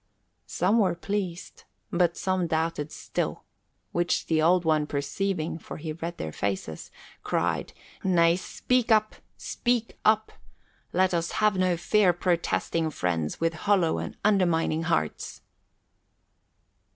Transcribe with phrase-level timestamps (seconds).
[0.47, 3.43] Some were pleased, but some doubted still,
[3.91, 6.89] which the Old One perceiving, for he read their faces,
[7.21, 7.71] cried,
[8.03, 10.31] "Nay, speak up, speak up!
[10.91, 15.41] Let us have no fair protesting friends with hollow and undermining hearts."